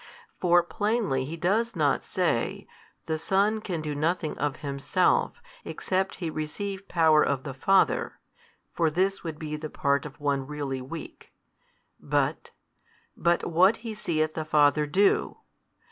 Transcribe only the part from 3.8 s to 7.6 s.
do nothing of Himself, except He receive Power of the